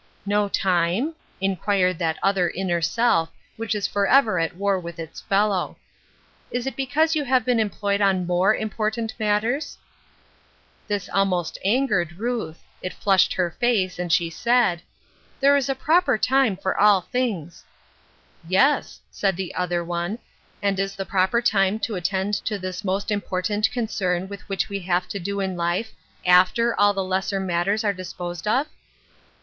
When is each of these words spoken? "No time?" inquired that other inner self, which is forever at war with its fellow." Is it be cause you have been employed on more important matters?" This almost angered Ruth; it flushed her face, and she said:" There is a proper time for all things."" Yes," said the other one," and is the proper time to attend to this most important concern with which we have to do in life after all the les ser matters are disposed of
"No 0.35 0.49
time?" 0.49 1.13
inquired 1.41 1.99
that 1.99 2.17
other 2.23 2.49
inner 2.49 2.81
self, 2.81 3.29
which 3.55 3.75
is 3.75 3.85
forever 3.85 4.39
at 4.39 4.55
war 4.55 4.79
with 4.79 4.97
its 4.97 5.21
fellow." 5.21 5.77
Is 6.51 6.65
it 6.65 6.75
be 6.75 6.87
cause 6.87 7.13
you 7.15 7.23
have 7.25 7.45
been 7.45 7.59
employed 7.59 8.01
on 8.01 8.25
more 8.25 8.55
important 8.55 9.13
matters?" 9.19 9.77
This 10.87 11.07
almost 11.07 11.59
angered 11.63 12.13
Ruth; 12.13 12.63
it 12.81 12.95
flushed 12.95 13.31
her 13.35 13.51
face, 13.59 13.99
and 13.99 14.11
she 14.11 14.31
said:" 14.31 14.81
There 15.39 15.55
is 15.55 15.69
a 15.69 15.75
proper 15.75 16.17
time 16.17 16.57
for 16.57 16.75
all 16.75 17.01
things."" 17.01 17.63
Yes," 18.59 19.01
said 19.11 19.35
the 19.37 19.53
other 19.53 19.83
one," 19.85 20.17
and 20.63 20.79
is 20.79 20.95
the 20.95 21.05
proper 21.05 21.43
time 21.43 21.77
to 21.81 21.95
attend 21.95 22.33
to 22.45 22.57
this 22.57 22.83
most 22.83 23.11
important 23.11 23.69
concern 23.69 24.27
with 24.27 24.41
which 24.49 24.67
we 24.67 24.79
have 24.79 25.07
to 25.09 25.19
do 25.19 25.39
in 25.41 25.55
life 25.55 25.91
after 26.25 26.73
all 26.79 26.95
the 26.95 27.03
les 27.03 27.27
ser 27.27 27.39
matters 27.39 27.83
are 27.83 27.93
disposed 27.93 28.47
of 28.47 28.65